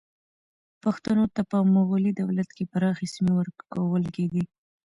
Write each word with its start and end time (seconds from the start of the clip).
پښتنو 0.83 1.23
ته 1.35 1.41
په 1.51 1.57
مغلي 1.75 2.11
دولت 2.21 2.49
کې 2.57 2.63
پراخې 2.73 3.07
سیمې 3.13 3.33
ورکول 3.39 4.03
کېدې. 4.15 4.43